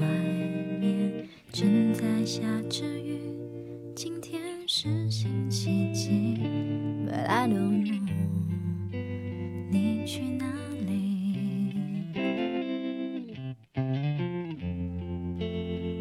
[0.00, 0.06] 外
[0.80, 2.40] 面正在下
[2.70, 3.20] 着雨，
[3.94, 6.38] 今天是星期几
[7.06, 8.00] ？But I don't know，
[9.70, 10.46] 你去哪
[10.86, 11.74] 里？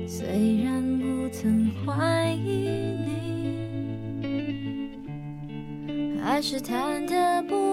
[0.07, 2.69] 虽然不曾怀疑
[4.23, 7.68] 你，还是忐忑不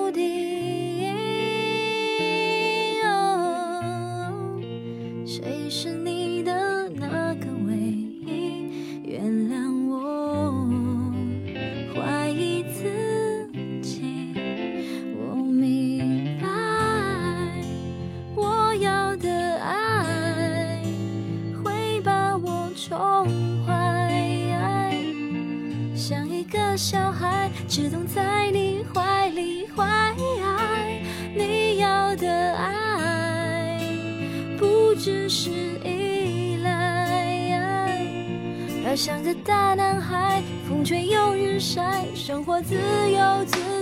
[35.06, 35.50] 只是
[35.84, 38.02] 依赖，
[38.84, 43.75] 要像个大男孩，风吹又日晒，生活自由自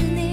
[0.00, 0.29] 是你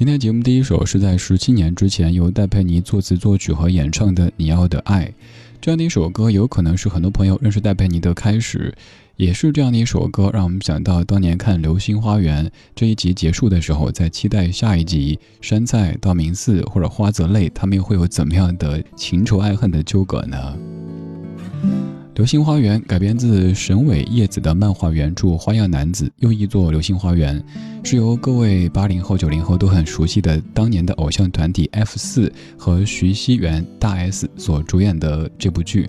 [0.00, 5.04] 今天节目第一首是在十七年之前由戴佩妮作词作曲和演唱的《你要的爱》，
[5.60, 8.74] 这样的一首歌有可能是很多朋友认识戴佩妮的开始，
[9.16, 20.56] 也是这样的一首歌让我们想到当年看《流星花园》这一集结束的时候，在期待下一集山菜、道明寺或者花泽类他们又会有怎么样的情仇爱恨的纠葛呢？
[22.14, 27.38] 《流星花园》改编自神尾叶子的漫画原著《花样男子》，又译作《流星花园》，
[27.82, 35.88] 是由各位八零后、九零后都很熟悉的当年的偶像团体 F 四和徐熙媛大 S 所主演的这部剧。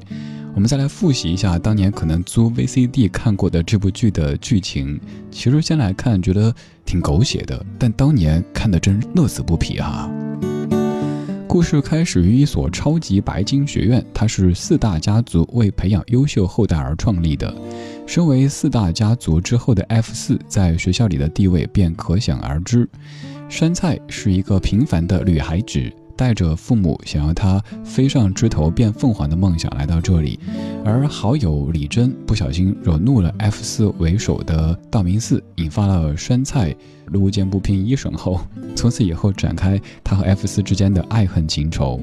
[0.55, 4.99] 我们再来复习一下当年可能租 VCD 看过的这部剧的剧情。
[5.29, 6.53] 其实先来看，觉得
[6.85, 10.09] 挺狗血的，但当年看的真乐此不疲啊、
[11.51, 17.53] 故事开始于一所超级白金学院，它是四大家族为培养优秀后代而创立的。
[18.07, 22.87] 身为四大家族之后的 F 四，在学校里的地位便可想而知。
[23.49, 25.91] 山菜是一个平凡的女孩子，
[26.21, 30.39] 带着父母想要他飞上枝头变凤凰的梦想来到这里，
[30.85, 36.75] 而好友李真不小心惹怒了 F 四为首的道明寺，引发了酸菜
[37.07, 38.39] 路见不平一声吼，
[38.75, 41.99] 从此以后展开他和 F 四之间的爱恨情仇。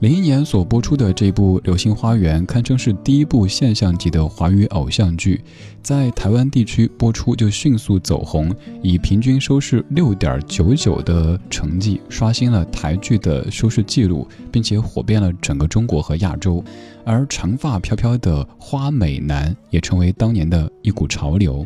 [0.00, 5.42] 零一年所播出的这部《流星花园》堪称是第一部现象级的华语偶像剧，
[5.82, 16.62] 在台湾地区播出就迅速走红，以平均收视六点九九的成绩刷新了台剧的收视记录，并且火遍了整个中国和亚洲。
[17.02, 21.64] 而长发飘飘的花美男也成为当年的一股潮流。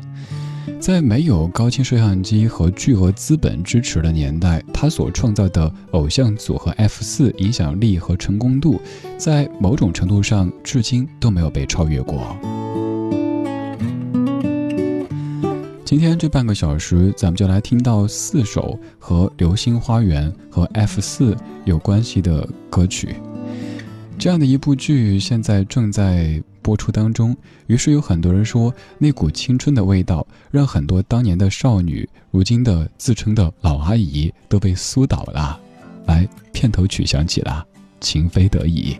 [0.78, 8.80] 在没有高清摄像机和巨额资本支持的年代，他所创造的偶像组合 F 四影响力和成功度，
[9.18, 12.36] 在某种程度上至今都没有被超越过。
[15.84, 23.16] 今天这半个小时，咱们就来听到四首和《流星花园》和 F 四有关系的歌曲。
[24.18, 26.42] 这样的一部剧，现在正在。
[26.62, 27.36] 播出当中，
[27.66, 35.58] 于是有很多人说，那股青春的味道，让很多当年的少女，如今的自称的老阿姨都被苏倒了。
[36.06, 37.64] 来，片头曲响起了，
[38.00, 38.96] 情非得已。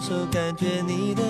[0.00, 1.29] 手，感觉你的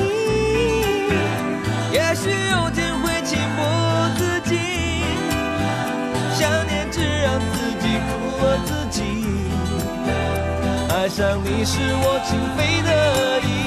[11.01, 13.60] 爱上你是我情非得已。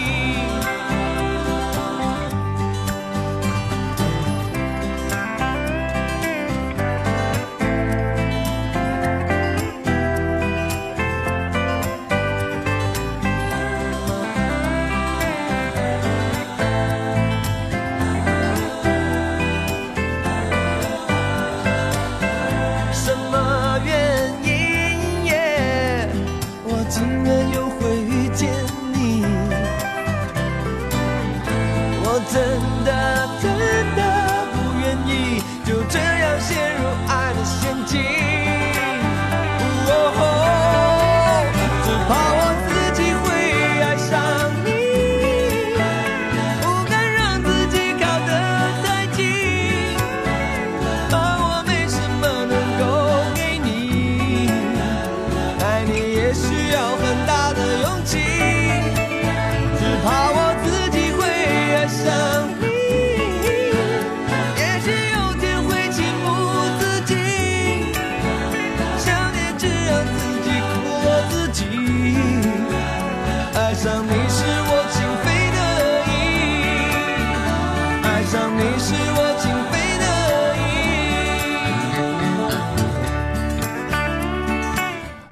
[78.87, 80.05] 是我情非得
[80.61, 80.61] 已。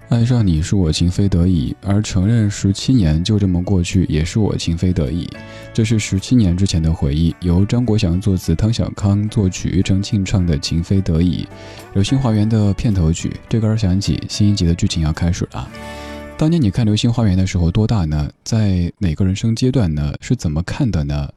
[0.08, 5.28] 爱上你是我情非得已，而承认十七年就这么过去也是我情非得已。
[5.74, 11.42] 这是十七年之前的回忆，由张国祥作词，汤小康作曲，庾澄庆唱的《情非得已》，
[11.92, 13.36] 《流星花园》的片头曲。
[13.50, 15.68] 这歌响起，新一集的剧情要开始了。
[16.38, 18.30] 当年你看《流星花园》的时候多大呢？
[18.44, 20.14] 在哪个人生阶段呢？
[20.22, 21.28] 是怎么看的呢？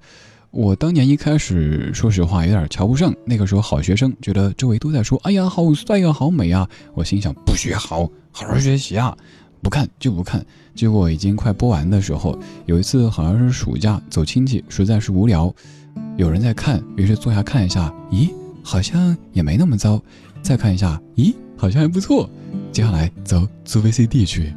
[0.55, 3.13] 我当年一开始，说实话有点瞧不上。
[3.25, 9.17] 那个时候好学生，觉得周围都在说：“哎呀，好帅呀，好美啊！”我心想：不学好，好好学习啊！
[9.61, 10.45] 不看就不看。
[10.73, 15.53] 结果已经快播完的时候，有一次好像是暑假走亲戚，实在是无聊，
[16.15, 18.29] 有人在看，于是坐下看一下，咦，
[18.63, 20.01] 好像也没那么糟。
[20.41, 22.29] 再看一下，咦，好像还不错。
[22.71, 24.53] 接下来走租 VCD 去。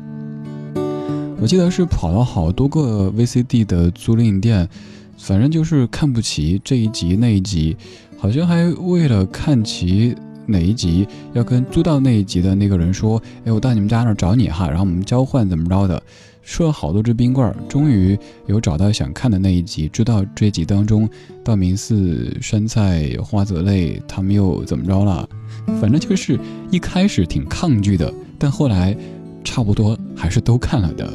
[1.40, 4.68] 我记得是跑了好多个 VCD 的租赁店。
[5.18, 7.76] 反正就是看不齐这一集那一集，
[8.16, 10.14] 好像还为了看齐
[10.46, 16.02] 哪一集，要跟租到那一集的那个人说：“哎，我到你们家那儿找你哈，然后我们交换怎么着的。”
[16.40, 19.86] 说了好多只冰棍儿，终于有找到想看的那一集。
[19.86, 21.06] 知道这集当中，
[21.44, 25.28] 道明寺、山菜、花泽类他们又怎么着了？
[25.78, 28.96] 反正就是一开始挺抗拒的，但后来
[29.44, 31.12] 差不多还是都看了的。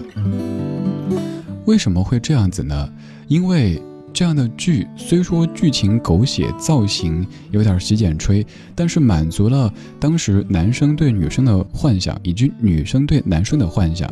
[1.65, 2.87] 为什么会这样子呢？
[3.27, 3.81] 因为。
[4.13, 14.07] 这样的剧虽说剧情狗血，造型有点洗剪吹，但是满足了当时男生对女生的幻想，以及女生对男生的幻想。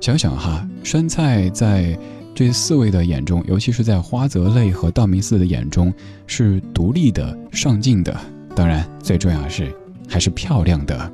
[0.00, 1.96] 想想哈，杉菜在
[2.34, 5.94] 这四位的眼中，尤其是在花泽类和道明寺的眼中，
[6.26, 8.18] 是独立的、上进的，
[8.56, 9.72] 当然最重要的是
[10.08, 11.12] 还是漂亮的。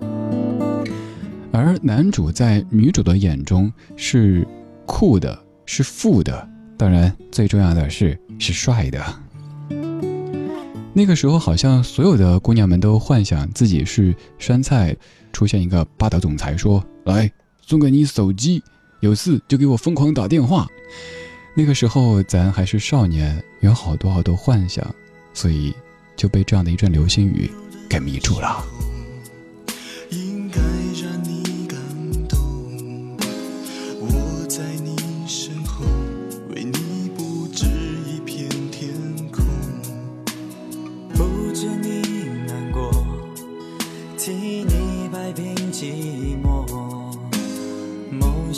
[1.53, 4.47] 而男主在女主的眼中是
[4.87, 6.49] 酷的，是富的。
[6.79, 9.03] 当然，最重要的是是帅的。
[10.93, 14.97] 那个时候，好像所有的姑娘们都幻想自己是山菜，
[15.33, 17.31] 出现一个霸道总裁说：“来，
[17.61, 18.63] 送给你手机，
[19.01, 20.67] 有事就给我疯狂打电话。”
[21.55, 24.85] 那个时候，咱还是少年，有好多好多幻想，
[25.33, 25.75] 所以
[26.15, 27.51] 就被这样的一阵流星雨
[27.89, 28.65] 给迷住了。
[30.11, 30.61] 应该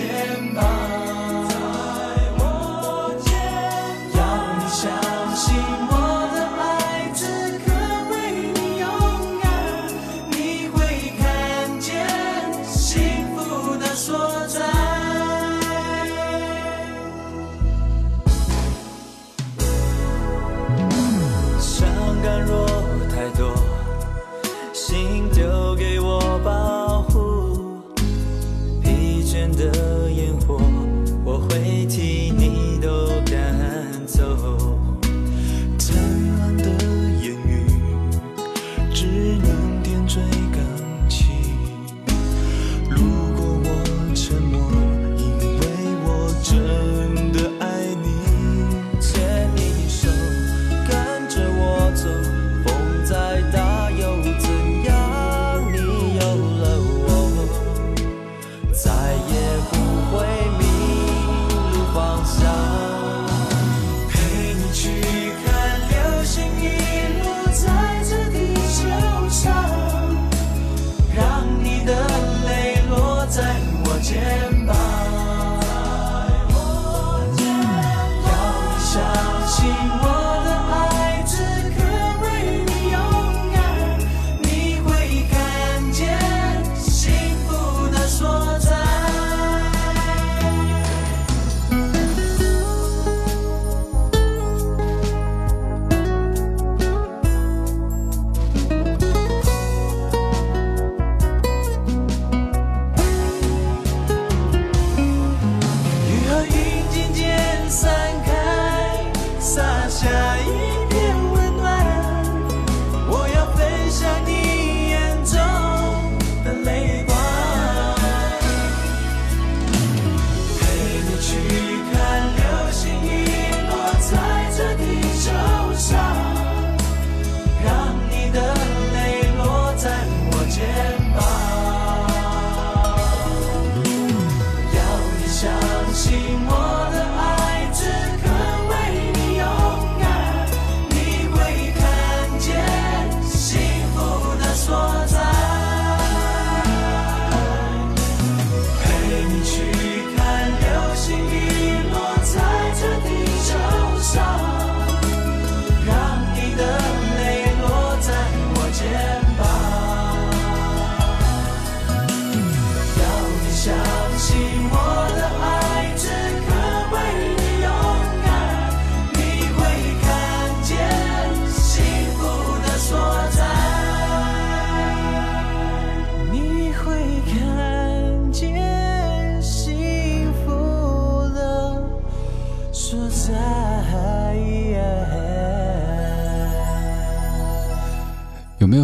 [0.00, 0.79] 肩膀。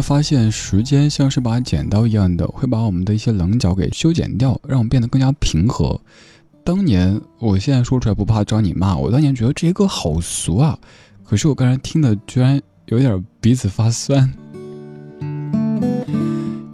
[0.07, 5.99] 发现时间像是把剪刀一样的，会把我们的一些棱角给修剪掉，让我们变得更加平和。
[6.63, 10.79] 当年，我现在说出来不怕招你骂，我当年觉得这些歌好俗啊，
[11.25, 14.33] 可是我刚才听的居然有点鼻子发酸。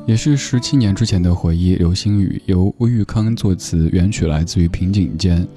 [0.05, 5.47] 也是十七年之前的回忆，《流星雨》由魏玉康作词，原曲来自于平井坚。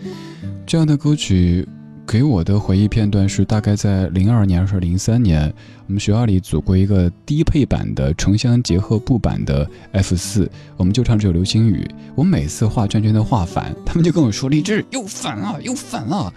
[0.65, 1.69] 这样的歌曲
[2.07, 5.53] 给我的回忆片段是，大概在零二年还是零三年，
[5.89, 11.85] 我们学校里组过一个低配版的城乡结合部版的 F 四，我们就唱这首《流星雨》。
[12.15, 16.33] 我每次画圈圈都画反，他们就跟我说：“励志又反了，又反了。”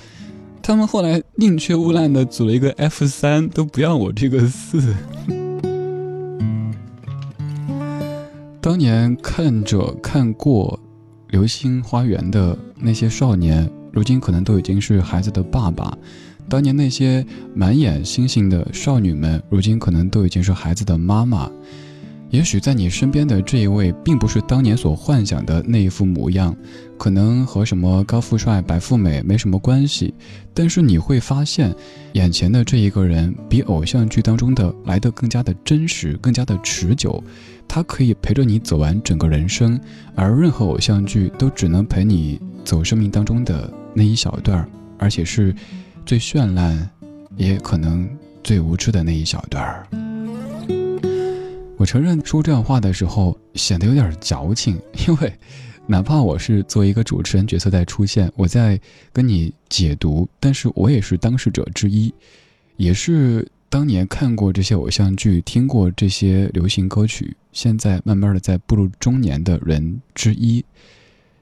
[0.64, 4.82] 他们后来宁缺毋滥的组了一个 F 三，都不要我这个四。
[8.60, 10.80] 当年看着看过
[11.32, 15.92] 《流星花园》的那些少年，如今可能都已经是孩子的爸爸；
[16.48, 21.52] 当年那些满眼星星的少女们，如今可能都已经是孩子的妈妈。
[22.30, 26.56] 也许在你身边的这一位，并不是当年所幻想的那一副模样，
[26.98, 30.14] 可能和什么高富帅、白富美没什么关系。
[30.54, 31.76] 但是你会发现，
[32.14, 37.24] 眼前的这一个人，比偶像剧当中的来得更加的真实，更加的持久。
[37.68, 39.80] 他可以陪着你走完整个人生，
[40.16, 45.56] 而任何偶像剧都只能陪你走生命当中的那一小段儿，而且是
[46.06, 46.90] 最绚烂，
[47.38, 48.08] 也可能
[48.44, 50.09] 最无知的那一小段儿。
[51.80, 55.34] 我承认说这样话的时候显得有点矫情，因为
[55.88, 58.78] 哪怕我是作为一个主持人角色在出现，我在
[59.14, 62.14] 跟你解读，但是我也是当事者之一，
[62.76, 70.62] 也是当年看过这些偶像剧、听过这些流行歌曲，现在慢慢的在步入中年的人之一。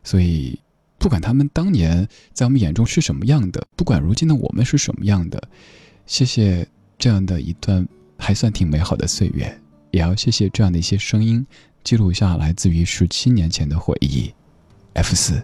[0.03, 0.59] 所以，
[0.99, 5.41] 不管他们当年在我们眼中是什么样的，不管如今的我们是什么样的，
[6.05, 6.67] 谢谢
[6.99, 7.83] 这样的一段
[8.19, 9.59] 还算挺美好的岁月。
[9.97, 11.43] 也要谢谢这样的一些声音，
[11.83, 14.31] 记录下来自于十七年前的回忆。
[14.93, 15.43] F 四，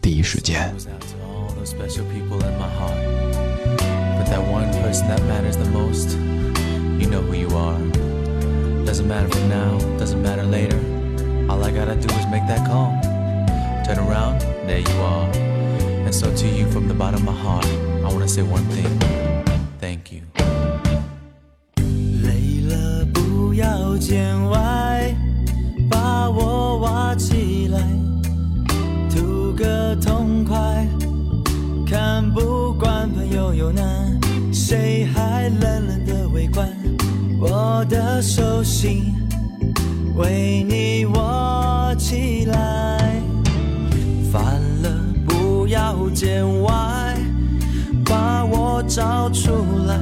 [0.00, 0.72] 第一时间。
[0.72, 2.94] goes out to all those special people in my heart.
[4.16, 6.16] But that one person that matters the most,
[7.00, 7.76] you know who you are.
[8.86, 10.78] Doesn't matter from now, doesn't matter later.
[11.48, 12.94] All I gotta do is make that call.
[13.84, 15.28] Turn around, there you are.
[16.06, 17.66] And so to you from the bottom of my heart,
[18.06, 18.96] I wanna say one thing.
[19.80, 20.22] Thank you.
[23.58, 25.12] 要见外，
[25.90, 27.80] 把我挖起来。
[29.10, 30.86] 图个痛快，
[31.84, 34.16] 看不惯朋友有难，
[34.52, 36.68] 谁还冷冷的围观？
[37.40, 39.12] 我的手心
[40.14, 43.20] 为你握起来，
[44.32, 44.90] 烦了
[45.26, 47.16] 不要见外，
[48.04, 49.50] 把我找出
[49.88, 49.98] 来，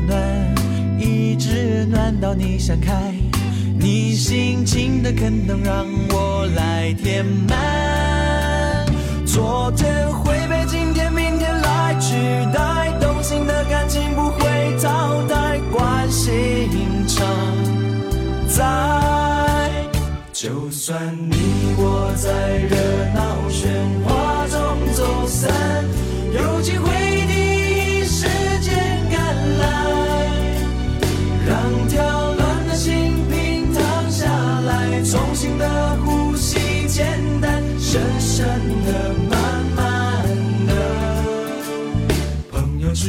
[0.00, 0.54] 暖，
[0.98, 3.12] 一直暖到你想开。
[3.78, 8.86] 你心情的坑能让我来填满。
[9.24, 12.14] 昨天会被今天、明天来取
[12.52, 16.68] 代，动心的感情不会淘汰，关心
[17.06, 17.26] 常
[18.48, 18.64] 在。
[20.32, 21.36] 就算你
[21.76, 22.76] 我在热
[23.14, 23.68] 闹喧
[24.04, 24.58] 哗中
[24.92, 25.52] 走散，
[26.32, 26.88] 有机会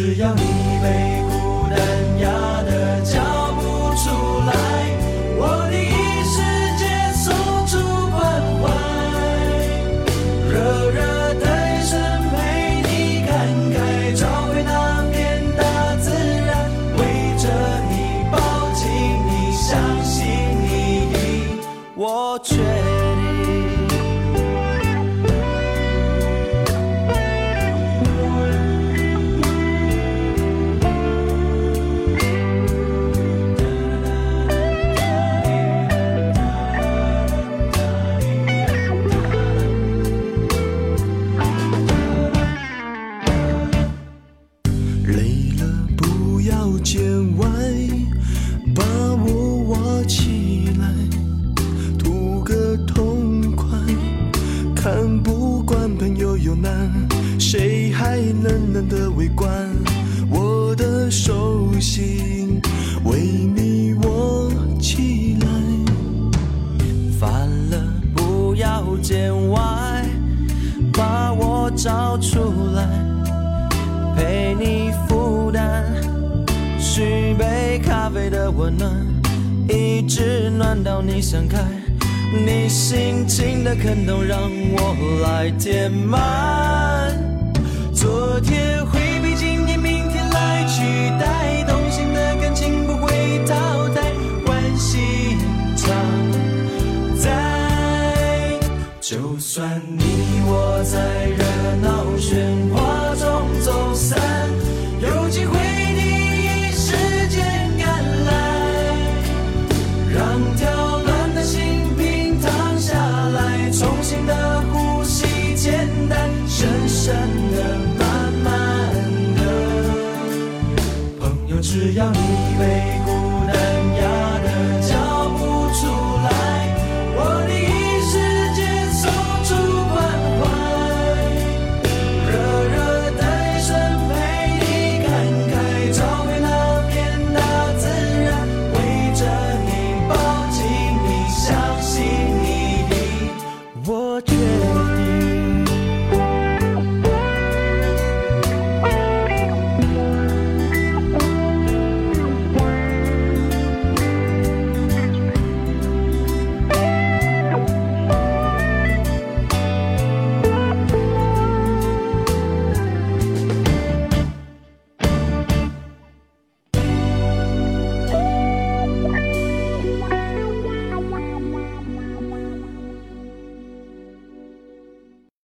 [0.02, 0.59] 只要你